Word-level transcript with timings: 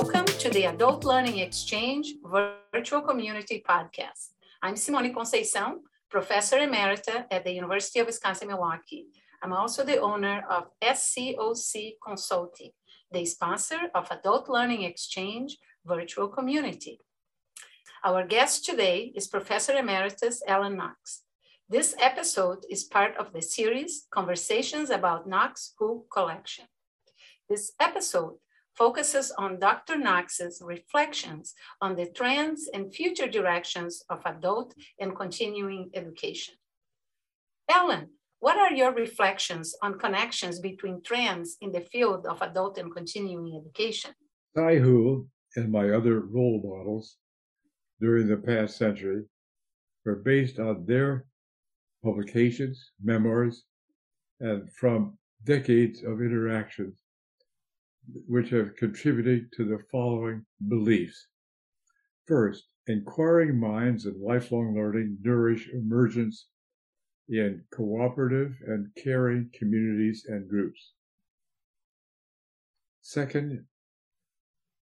Welcome 0.00 0.26
to 0.26 0.48
the 0.50 0.66
Adult 0.66 1.02
Learning 1.02 1.38
Exchange 1.40 2.14
Virtual 2.72 3.00
Community 3.00 3.64
Podcast. 3.68 4.28
I'm 4.62 4.76
Simone 4.76 5.12
Conceição, 5.12 5.80
Professor 6.08 6.58
Emerita 6.58 7.24
at 7.32 7.42
the 7.42 7.50
University 7.50 7.98
of 7.98 8.06
Wisconsin-Milwaukee. 8.06 9.06
I'm 9.42 9.52
also 9.52 9.82
the 9.82 10.00
owner 10.00 10.44
of 10.48 10.68
SCOC 10.80 11.94
Consulting, 12.06 12.70
the 13.10 13.24
sponsor 13.24 13.90
of 13.92 14.06
Adult 14.12 14.48
Learning 14.48 14.84
Exchange 14.84 15.58
Virtual 15.84 16.28
Community. 16.28 17.00
Our 18.04 18.24
guest 18.24 18.64
today 18.64 19.10
is 19.16 19.26
Professor 19.26 19.72
Emeritus 19.72 20.44
Alan 20.46 20.76
Knox. 20.76 21.22
This 21.68 21.96
episode 22.00 22.58
is 22.70 22.84
part 22.84 23.16
of 23.16 23.32
the 23.32 23.42
series 23.42 24.06
Conversations 24.12 24.90
about 24.90 25.28
Knox-Houle 25.28 26.06
Collection. 26.08 26.66
This 27.48 27.72
episode 27.80 28.36
focuses 28.78 29.32
on 29.32 29.58
Dr. 29.58 29.98
Knox's 29.98 30.62
reflections 30.64 31.54
on 31.80 31.96
the 31.96 32.06
trends 32.06 32.70
and 32.72 32.94
future 32.94 33.26
directions 33.26 34.04
of 34.08 34.22
adult 34.24 34.72
and 35.00 35.16
continuing 35.16 35.90
education. 35.94 36.54
Alan, 37.68 38.10
what 38.38 38.56
are 38.56 38.72
your 38.72 38.94
reflections 38.94 39.74
on 39.82 39.98
connections 39.98 40.60
between 40.60 41.02
trends 41.02 41.56
in 41.60 41.72
the 41.72 41.80
field 41.92 42.24
of 42.26 42.40
adult 42.40 42.78
and 42.78 42.94
continuing 42.94 43.60
education? 43.60 44.12
Cy 44.56 44.76
Houle 44.76 45.26
and 45.56 45.72
my 45.72 45.90
other 45.90 46.20
role 46.20 46.60
models 46.64 47.16
during 48.00 48.28
the 48.28 48.36
past 48.36 48.76
century 48.76 49.24
were 50.04 50.22
based 50.32 50.60
on 50.60 50.86
their 50.86 51.26
publications, 52.04 52.92
memoirs, 53.02 53.64
and 54.38 54.70
from 54.72 55.18
decades 55.44 56.04
of 56.04 56.22
interactions 56.22 57.02
which 58.26 58.50
have 58.50 58.76
contributed 58.76 59.52
to 59.52 59.64
the 59.64 59.78
following 59.90 60.44
beliefs. 60.68 61.28
First, 62.26 62.68
inquiring 62.86 63.58
minds 63.58 64.06
and 64.06 64.20
lifelong 64.20 64.74
learning 64.74 65.18
nourish 65.22 65.68
emergence 65.68 66.48
in 67.28 67.64
cooperative 67.70 68.56
and 68.66 68.88
caring 68.94 69.50
communities 69.52 70.24
and 70.26 70.48
groups. 70.48 70.94
Second, 73.02 73.66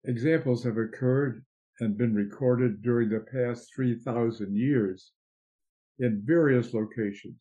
examples 0.03 0.63
have 0.63 0.77
occurred 0.77 1.45
and 1.79 1.97
been 1.97 2.15
recorded 2.15 2.81
during 2.81 3.09
the 3.09 3.19
past 3.19 3.73
3,000 3.75 4.55
years 4.55 5.11
in 5.99 6.21
various 6.25 6.73
locations 6.73 7.37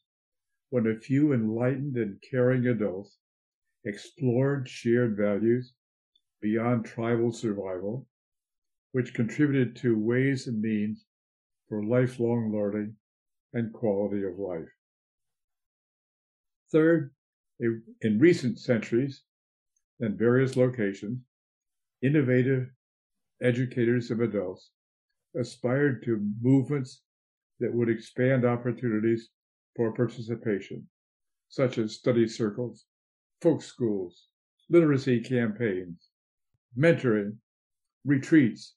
when 0.70 0.86
a 0.86 0.98
few 0.98 1.32
enlightened 1.32 1.96
and 1.96 2.22
caring 2.30 2.66
adults 2.66 3.18
explored 3.84 4.68
shared 4.68 5.16
values 5.16 5.72
beyond 6.40 6.84
tribal 6.84 7.32
survival, 7.32 8.06
which 8.92 9.14
contributed 9.14 9.76
to 9.76 9.98
ways 9.98 10.46
and 10.46 10.60
means 10.60 11.04
for 11.68 11.84
lifelong 11.84 12.52
learning 12.52 12.94
and 13.52 13.72
quality 13.72 14.22
of 14.24 14.38
life. 14.38 14.68
Third, 16.72 17.12
in 17.60 18.18
recent 18.18 18.58
centuries 18.58 19.22
and 20.00 20.18
various 20.18 20.56
locations, 20.56 21.18
innovative 22.02 22.70
educators 23.42 24.10
of 24.10 24.20
adults 24.20 24.70
aspired 25.38 26.02
to 26.04 26.26
movements 26.40 27.02
that 27.60 27.74
would 27.74 27.88
expand 27.88 28.44
opportunities 28.44 29.28
for 29.76 29.92
participation, 29.92 30.88
such 31.48 31.78
as 31.78 31.94
study 31.94 32.26
circles, 32.26 32.86
folk 33.42 33.62
schools, 33.62 34.26
literacy 34.68 35.20
campaigns, 35.20 36.08
mentoring, 36.78 37.36
retreats, 38.04 38.74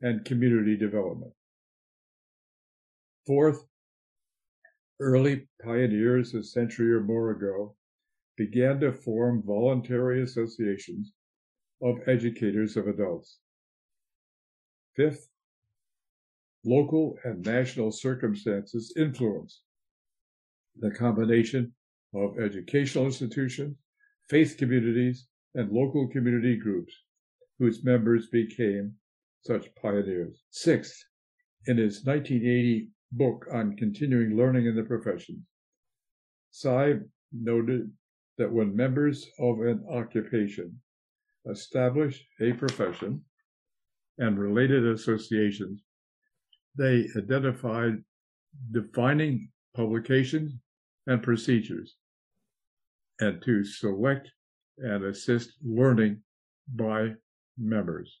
and 0.00 0.24
community 0.24 0.76
development. 0.76 1.32
Fourth, 3.26 3.64
early 5.00 5.46
pioneers 5.62 6.34
a 6.34 6.42
century 6.42 6.92
or 6.92 7.00
more 7.00 7.30
ago 7.30 7.76
began 8.36 8.80
to 8.80 8.92
form 8.92 9.42
voluntary 9.44 10.22
associations 10.22 11.12
of 11.82 11.98
educators 12.06 12.76
of 12.76 12.88
adults. 12.88 13.38
Fifth, 14.96 15.28
local 16.64 17.16
and 17.24 17.44
national 17.44 17.92
circumstances 17.92 18.92
influence 18.96 19.62
the 20.80 20.90
combination 20.90 21.72
of 22.14 22.38
educational 22.38 23.04
institutions, 23.04 23.76
faith 24.28 24.56
communities, 24.58 25.26
and 25.54 25.72
local 25.72 26.06
community 26.08 26.56
groups 26.56 26.94
whose 27.58 27.84
members 27.84 28.28
became 28.28 28.94
such 29.42 29.74
pioneers. 29.76 30.42
Sixth, 30.50 31.04
in 31.66 31.78
his 31.78 32.04
1980 32.04 32.90
book 33.12 33.46
on 33.52 33.76
continuing 33.76 34.36
learning 34.36 34.66
in 34.66 34.76
the 34.76 34.82
professions, 34.82 35.40
Cy 36.50 36.94
noted 37.32 37.90
that 38.36 38.52
when 38.52 38.76
members 38.76 39.26
of 39.38 39.60
an 39.60 39.84
occupation 39.90 40.80
establish 41.50 42.26
a 42.40 42.52
profession 42.52 43.22
and 44.18 44.38
related 44.38 44.86
associations, 44.86 45.82
they 46.76 47.08
identified 47.16 47.94
defining 48.70 49.50
publications 49.74 50.52
and 51.06 51.22
procedures 51.22 51.96
and 53.20 53.42
to 53.42 53.64
select 53.64 54.30
and 54.78 55.04
assist 55.04 55.52
learning 55.64 56.22
by 56.74 57.14
members. 57.56 58.20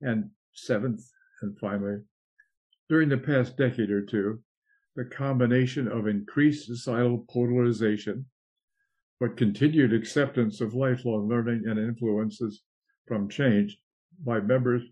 And 0.00 0.30
seventh 0.52 1.02
and 1.42 1.56
finally, 1.58 1.98
during 2.88 3.08
the 3.08 3.18
past 3.18 3.56
decade 3.56 3.90
or 3.90 4.02
two, 4.02 4.40
the 4.96 5.04
combination 5.04 5.88
of 5.88 6.06
increased 6.06 6.66
societal 6.66 7.24
polarization, 7.30 8.26
but 9.20 9.36
continued 9.36 9.92
acceptance 9.92 10.60
of 10.60 10.74
lifelong 10.74 11.28
learning 11.28 11.62
and 11.66 11.78
influences 11.78 12.62
from 13.06 13.28
change 13.28 13.78
by 14.24 14.40
members 14.40 14.82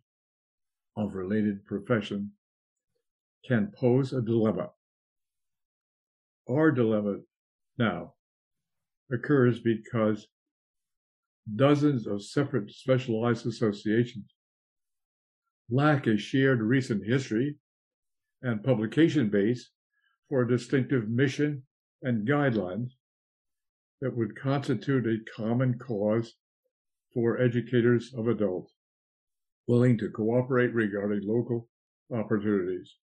of 0.96 1.14
related 1.14 1.64
professions 1.66 2.30
can 3.46 3.72
pose 3.76 4.12
a 4.12 4.22
dilemma. 4.22 4.70
Our 6.48 6.70
dilemma 6.70 7.18
now 7.78 8.14
occurs 9.12 9.60
because 9.60 10.26
dozens 11.56 12.06
of 12.06 12.22
separate 12.22 12.70
specialized 12.70 13.46
associations 13.46 14.26
lack 15.70 16.06
a 16.06 16.16
shared 16.16 16.60
recent 16.60 17.04
history 17.06 17.56
and 18.42 18.64
publication 18.64 19.28
base 19.28 19.70
for 20.28 20.42
a 20.42 20.48
distinctive 20.48 21.08
mission 21.08 21.62
and 22.02 22.26
guidelines 22.26 22.90
that 24.00 24.16
would 24.16 24.38
constitute 24.38 25.06
a 25.06 25.32
common 25.36 25.78
cause 25.78 26.34
for 27.12 27.40
educators 27.40 28.12
of 28.16 28.28
adults 28.28 28.72
willing 29.66 29.98
to 29.98 30.10
cooperate 30.10 30.74
regarding 30.74 31.20
local 31.26 31.68
opportunities 32.12 32.96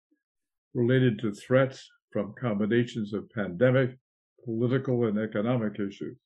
related 0.74 1.18
to 1.18 1.32
threats 1.32 1.88
from 2.10 2.34
combinations 2.40 3.12
of 3.12 3.28
pandemic, 3.30 3.98
political, 4.44 5.06
and 5.06 5.18
economic 5.18 5.74
issues. 5.74 6.16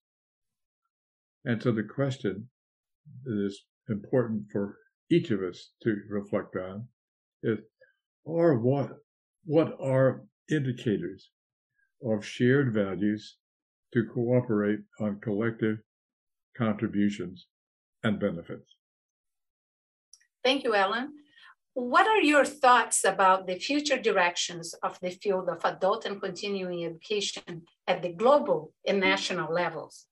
And 1.45 1.63
so 1.63 1.73
the 1.73 1.85
question 1.85 2.49
that 3.25 3.47
is 3.47 3.65
important 3.89 4.45
for 4.53 4.77
each 5.11 5.31
of 5.31 5.41
us 5.41 5.71
to 5.83 5.97
reflect 6.11 6.57
on 6.57 6.89
is 7.43 7.59
are 8.27 8.59
what 8.59 8.91
what 9.45 9.77
are 9.81 10.25
indicators 10.51 11.31
of 12.03 12.25
shared 12.25 12.75
values 12.75 13.37
to 13.95 14.05
cooperate 14.13 14.81
on 15.01 15.21
collective 15.21 15.79
contributions 16.57 17.47
and 18.03 18.21
benefits. 18.21 18.77
Thank 20.45 20.65
you, 20.65 20.75
Alan. 20.75 21.13
What 21.75 22.09
are 22.09 22.21
your 22.21 22.45
thoughts 22.45 23.05
about 23.05 23.47
the 23.47 23.59
future 23.59 24.01
directions 24.01 24.75
of 24.83 24.99
the 25.01 25.11
field 25.11 25.49
of 25.49 25.65
adult 25.65 26.07
and 26.07 26.21
continuing 26.21 26.85
education 26.85 27.63
at 27.87 28.03
the 28.03 28.13
global 28.13 28.73
and 28.87 28.99
national 28.99 29.53
levels? 29.53 30.07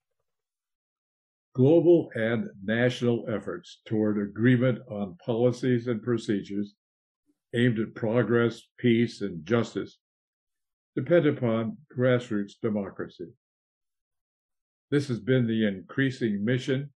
Global 1.54 2.10
and 2.14 2.50
national 2.62 3.26
efforts 3.28 3.80
toward 3.86 4.18
agreement 4.18 4.78
on 4.90 5.16
policies 5.24 5.88
and 5.88 6.02
procedures 6.02 6.74
aimed 7.54 7.78
at 7.78 7.94
progress, 7.94 8.62
peace, 8.78 9.22
and 9.22 9.44
justice 9.44 9.98
depend 10.94 11.26
upon 11.26 11.76
grassroots 11.96 12.52
democracy. 12.60 13.28
This 14.90 15.08
has 15.08 15.18
been 15.18 15.46
the 15.46 15.66
increasing 15.66 16.44
mission 16.44 16.90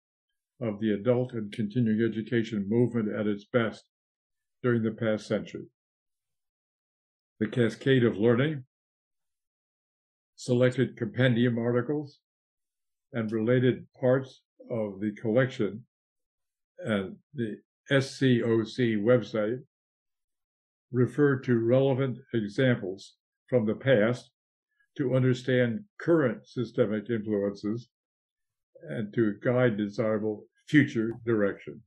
of 0.61 0.79
the 0.79 0.93
adult 0.93 1.33
and 1.33 1.51
continuing 1.51 2.01
education 2.01 2.67
movement 2.69 3.13
at 3.13 3.27
its 3.27 3.45
best 3.45 3.83
during 4.61 4.83
the 4.83 4.91
past 4.91 5.27
century. 5.27 5.65
The 7.39 7.47
Cascade 7.47 8.03
of 8.03 8.17
Learning, 8.17 8.65
selected 10.35 10.97
compendium 10.97 11.57
articles, 11.57 12.19
and 13.13 13.31
related 13.31 13.85
parts 13.99 14.41
of 14.69 14.99
the 14.99 15.13
collection 15.21 15.85
and 16.79 17.15
the 17.33 17.57
SCOC 17.91 19.01
website 19.01 19.59
refer 20.91 21.39
to 21.39 21.59
relevant 21.59 22.17
examples 22.33 23.15
from 23.47 23.65
the 23.65 23.75
past 23.75 24.29
to 24.97 25.15
understand 25.15 25.83
current 25.99 26.45
systemic 26.45 27.09
influences 27.09 27.89
and 28.89 29.13
to 29.13 29.35
guide 29.41 29.77
desirable 29.77 30.45
future 30.67 31.11
direction 31.25 31.81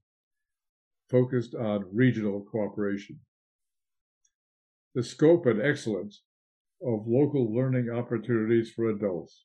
focused 1.12 1.54
on 1.54 1.84
regional 1.92 2.44
cooperation. 2.50 3.20
The 4.94 5.02
scope 5.04 5.44
and 5.46 5.60
excellence 5.60 6.22
of 6.82 7.06
local 7.06 7.54
learning 7.54 7.90
opportunities 7.90 8.72
for 8.72 8.88
adults. 8.88 9.44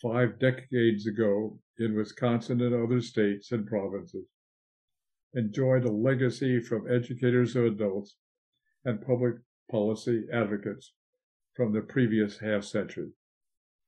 Five 0.00 0.38
decades 0.38 1.06
ago 1.06 1.58
in 1.78 1.96
Wisconsin 1.96 2.60
and 2.60 2.74
other 2.74 3.00
states 3.00 3.50
and 3.50 3.66
provinces. 3.66 4.26
Enjoyed 5.34 5.84
a 5.84 5.90
legacy 5.90 6.60
from 6.60 6.90
educators 6.90 7.56
of 7.56 7.64
adults 7.64 8.16
and 8.84 9.04
public 9.04 9.34
policy 9.70 10.24
advocates 10.32 10.92
from 11.54 11.72
the 11.72 11.80
previous 11.80 12.38
half 12.38 12.62
century, 12.62 13.10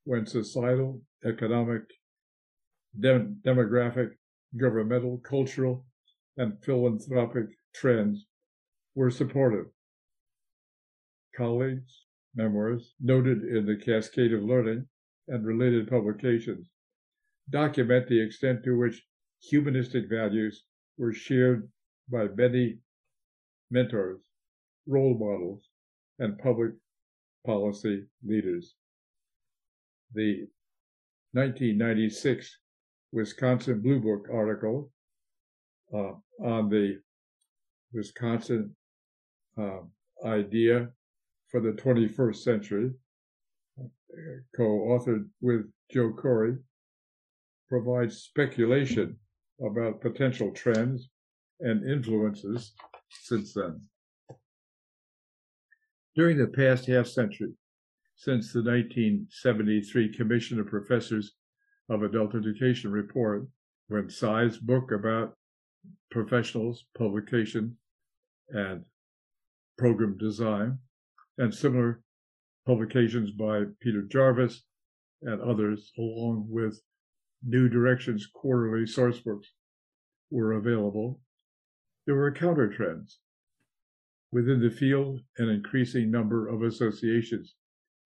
when 0.05 0.27
societal, 0.27 1.01
economic, 1.25 1.83
dem- 2.99 3.41
demographic, 3.45 4.11
governmental, 4.57 5.19
cultural, 5.19 5.87
and 6.39 6.65
philanthropic 6.65 7.47
trends 7.75 8.25
were 8.95 9.11
supportive. 9.11 9.67
Colleagues, 11.37 12.07
memoirs 12.35 12.95
noted 13.01 13.43
in 13.43 13.67
the 13.67 13.77
Cascade 13.77 14.33
of 14.33 14.43
Learning 14.43 14.87
and 15.27 15.45
related 15.45 15.89
publications 15.89 16.71
document 17.51 18.07
the 18.09 18.21
extent 18.21 18.63
to 18.65 18.79
which 18.79 19.05
humanistic 19.41 20.09
values 20.09 20.65
were 20.97 21.13
shared 21.13 21.69
by 22.09 22.29
many 22.29 22.79
mentors, 23.71 24.21
role 24.87 25.19
models, 25.19 25.69
and 26.19 26.39
public 26.39 26.73
policy 27.45 28.07
leaders. 28.25 28.75
The 30.15 30.49
1996 31.33 32.59
Wisconsin 33.13 33.81
Blue 33.81 34.01
Book 34.01 34.29
article 34.33 34.91
uh, 35.95 36.13
on 36.41 36.69
the 36.69 37.01
Wisconsin 37.93 38.75
uh, 39.59 39.81
idea 40.25 40.89
for 41.51 41.61
the 41.61 41.73
21st 41.73 42.37
century, 42.37 42.93
co 44.55 44.63
authored 44.63 45.29
with 45.41 45.71
Joe 45.91 46.13
Corry, 46.13 46.59
provides 47.69 48.23
speculation 48.23 49.17
about 49.65 50.01
potential 50.01 50.51
trends 50.53 51.09
and 51.61 51.89
influences 51.89 52.73
since 53.23 53.53
then. 53.55 53.81
During 56.15 56.39
the 56.39 56.49
past 56.49 56.87
half 56.87 57.07
century, 57.07 57.53
since 58.17 58.53
the 58.53 58.61
1973 58.63 60.13
Commission 60.13 60.59
of 60.59 60.67
Professors 60.67 61.35
of 61.89 62.03
Adult 62.03 62.35
Education 62.35 62.91
report, 62.91 63.47
when 63.89 64.11
Cy's 64.11 64.59
book 64.59 64.91
about 64.91 65.38
professionals, 66.11 66.85
publication, 66.97 67.77
and 68.51 68.85
program 69.77 70.17
design, 70.19 70.79
and 71.39 71.55
similar 71.55 72.03
publications 72.67 73.31
by 73.31 73.65
Peter 73.81 74.03
Jarvis 74.03 74.63
and 75.23 75.41
others, 75.41 75.93
along 75.99 76.47
with 76.49 76.81
New 77.45 77.69
Directions 77.69 78.27
quarterly 78.33 78.85
sourcebooks 78.85 79.47
were 80.31 80.53
available, 80.53 81.21
there 82.07 82.17
were 82.17 82.33
counter 82.33 82.69
trends. 82.69 83.21
Within 84.33 84.61
the 84.61 84.71
field, 84.71 85.21
an 85.39 85.49
increasing 85.49 86.11
number 86.11 86.49
of 86.49 86.63
associations 86.63 87.55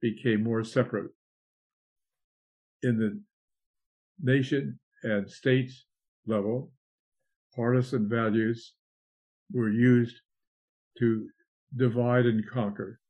became 0.00 0.42
more 0.42 0.62
separate. 0.64 1.10
In 2.82 2.98
the 2.98 3.20
nation 4.20 4.78
and 5.02 5.28
states 5.28 5.86
level, 6.26 6.72
partisan 7.54 8.08
values 8.08 8.74
were 9.52 9.70
used 9.70 10.16
to 10.98 11.28
divide 11.76 12.26
and 12.26 12.48
conquer, 12.48 13.00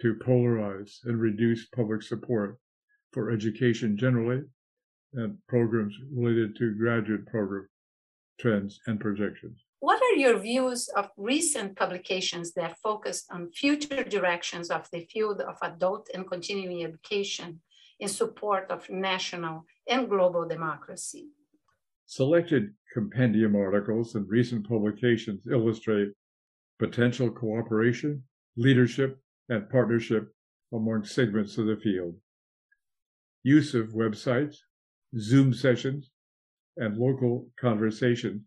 to 0.00 0.14
polarize 0.16 0.98
and 1.04 1.20
reduce 1.20 1.66
public 1.68 2.02
support 2.02 2.58
for 3.12 3.30
education 3.30 3.96
generally 3.96 4.42
and 5.14 5.38
programs 5.48 5.94
related 6.12 6.56
to 6.56 6.74
graduate 6.74 7.26
program 7.26 7.68
trends 8.40 8.80
and 8.86 8.98
projections. 8.98 9.64
What 9.80 10.02
are 10.02 10.18
your 10.18 10.38
views 10.38 10.88
of 10.96 11.10
recent 11.16 11.76
publications 11.76 12.52
that 12.54 12.78
focused 12.82 13.26
on 13.30 13.52
future 13.52 14.02
directions 14.02 14.70
of 14.70 14.88
the 14.90 15.06
field 15.12 15.40
of 15.40 15.56
adult 15.62 16.08
and 16.14 16.26
continuing 16.26 16.84
education 16.84 17.60
in 18.00 18.08
support 18.08 18.70
of 18.70 18.88
national 18.90 19.66
and 19.88 20.08
global 20.08 20.48
democracy? 20.48 21.28
Selected 22.06 22.74
compendium 22.92 23.56
articles 23.56 24.14
and 24.14 24.28
recent 24.28 24.68
publications 24.68 25.40
illustrate 25.50 26.12
potential 26.78 27.30
cooperation, 27.30 28.22
leadership, 28.56 29.18
and 29.48 29.68
partnership 29.70 30.32
among 30.72 31.04
segments 31.04 31.56
of 31.58 31.66
the 31.66 31.76
field. 31.76 32.14
Use 33.42 33.74
of 33.74 33.88
websites, 33.88 34.56
Zoom 35.18 35.52
sessions, 35.52 36.10
and 36.76 36.96
local 36.96 37.50
conversation 37.58 38.46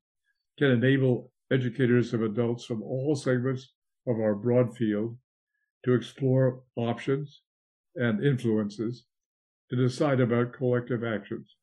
can 0.57 0.71
enable 0.71 1.31
educators 1.51 2.13
of 2.13 2.21
adults 2.21 2.65
from 2.65 2.81
all 2.83 3.15
segments 3.15 3.73
of 4.07 4.19
our 4.19 4.35
broad 4.35 4.75
field 4.75 5.17
to 5.85 5.93
explore 5.93 6.63
options 6.75 7.41
and 7.95 8.23
influences 8.23 9.05
to 9.69 9.75
decide 9.75 10.19
about 10.19 10.53
collective 10.53 11.03
actions. 11.03 11.55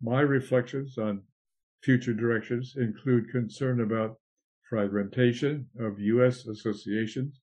My 0.00 0.20
reflections 0.20 0.96
on 0.96 1.22
future 1.82 2.14
directions 2.14 2.74
include 2.76 3.30
concern 3.30 3.80
about 3.80 4.20
fragmentation 4.68 5.68
of 5.80 5.98
U.S. 5.98 6.46
associations 6.46 7.40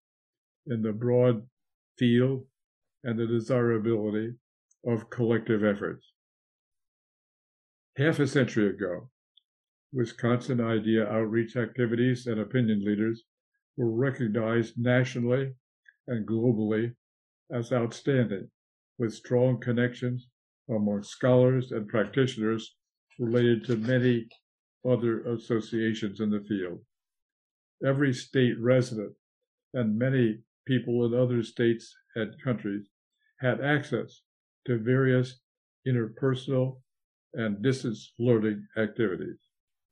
in 0.68 0.82
the 0.82 0.94
broad 0.94 1.48
field 1.98 2.46
and 3.04 3.20
the 3.20 3.28
desirability 3.28 4.36
of 4.86 5.10
collective 5.10 5.64
efforts. 5.64 6.14
Half 7.98 8.20
a 8.20 8.28
century 8.28 8.70
ago, 8.70 9.10
Wisconsin 9.92 10.62
idea 10.62 11.08
outreach 11.08 11.56
activities 11.56 12.28
and 12.28 12.40
opinion 12.40 12.84
leaders 12.84 13.24
were 13.78 13.92
recognized 13.92 14.78
nationally 14.78 15.56
and 16.08 16.28
globally 16.28 16.96
as 17.52 17.72
outstanding, 17.72 18.50
with 18.98 19.14
strong 19.14 19.60
connections 19.60 20.28
among 20.70 21.04
scholars 21.04 21.72
and 21.72 21.88
practitioners 21.88 22.76
related 23.20 23.66
to 23.66 23.78
many 23.78 24.28
other 24.88 25.22
associations 25.34 26.20
in 26.20 26.30
the 26.30 26.42
field. 26.42 26.80
Every 27.86 28.14
state 28.14 28.60
resident 28.60 29.14
and 29.74 29.98
many 29.98 30.40
people 30.66 31.06
in 31.06 31.14
other 31.14 31.44
states 31.44 31.94
and 32.16 32.34
countries 32.44 32.88
had 33.40 33.62
access 33.62 34.22
to 34.66 34.78
various 34.78 35.40
interpersonal 35.88 36.78
and 37.34 37.62
distance 37.62 38.14
learning 38.18 38.66
activities. 38.78 39.38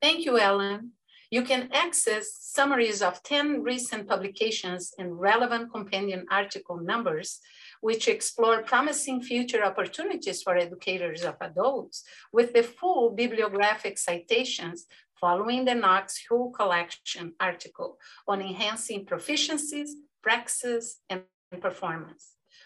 Thank 0.00 0.24
you, 0.24 0.38
Alan. 0.38 0.92
You 1.30 1.42
can 1.42 1.68
access 1.72 2.26
summaries 2.40 3.02
of 3.02 3.22
10 3.22 3.62
recent 3.62 4.08
publications 4.08 4.92
and 4.98 5.18
relevant 5.18 5.72
companion 5.72 6.26
article 6.30 6.76
numbers, 6.76 7.40
which 7.86 8.08
explore 8.08 8.62
promising 8.72 9.18
future 9.20 9.62
opportunities 9.70 10.42
for 10.42 10.56
educators 10.56 11.22
of 11.30 11.36
adults 11.48 11.96
with 12.32 12.48
the 12.54 12.62
full 12.62 13.04
bibliographic 13.10 13.96
citations 13.98 14.86
following 15.20 15.64
the 15.64 15.74
Knox 15.74 16.04
Who 16.28 16.40
Collection 16.60 17.26
article 17.38 17.90
on 18.26 18.40
enhancing 18.40 19.04
proficiencies, 19.04 19.90
praxis, 20.22 20.84
and 21.10 21.22
performance. 21.66 22.24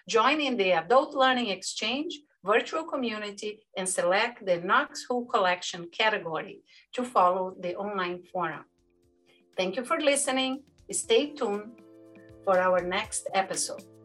Join 0.09 0.41
in 0.41 0.57
the 0.57 0.71
Adult 0.83 1.13
Learning 1.23 1.49
Exchange 1.49 2.13
virtual 2.45 2.85
community, 2.85 3.61
and 3.77 3.89
select 3.89 4.47
the 4.47 4.57
Knox-Houle 4.59 5.27
collection 5.27 5.89
category 6.01 6.61
to 6.95 7.03
follow 7.05 7.55
the 7.61 7.75
online 7.75 8.23
forum. 8.33 8.65
Thank 9.57 9.77
you 9.77 9.85
for 9.85 9.99
listening. 10.01 10.63
Stay 10.91 11.25
tuned 11.39 11.83
for 12.45 12.59
our 12.59 12.81
next 12.81 13.29
episode. 13.35 13.98